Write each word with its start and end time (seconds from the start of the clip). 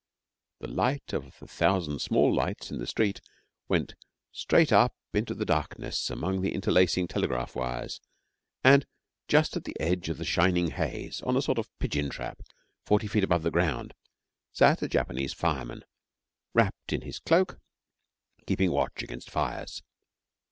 The 0.61 0.67
light 0.67 1.13
of 1.13 1.37
the 1.37 1.45
thousand 1.45 1.99
small 1.99 2.33
lights 2.33 2.71
in 2.71 2.79
the 2.79 2.87
street 2.87 3.21
went 3.67 3.93
straight 4.31 4.73
up 4.73 4.95
into 5.13 5.35
the 5.35 5.45
darkness 5.45 6.09
among 6.09 6.41
the 6.41 6.55
interlacing 6.55 7.07
telegraph 7.07 7.55
wires, 7.55 8.01
and 8.63 8.87
just 9.27 9.55
at 9.55 9.65
the 9.65 9.79
edge 9.79 10.09
of 10.09 10.17
the 10.17 10.25
shining 10.25 10.71
haze, 10.71 11.21
on 11.21 11.37
a 11.37 11.41
sort 11.43 11.59
of 11.59 11.69
pigeon 11.77 12.09
trap, 12.09 12.41
forty 12.83 13.05
feet 13.05 13.23
above 13.23 13.43
ground, 13.51 13.93
sat 14.51 14.81
a 14.81 14.87
Japanese 14.87 15.33
fireman, 15.33 15.83
wrapped 16.55 16.89
up 16.89 16.93
in 16.93 17.01
his 17.01 17.19
cloak, 17.19 17.59
keeping 18.47 18.71
watch 18.71 19.03
against 19.03 19.29
fires. 19.29 19.83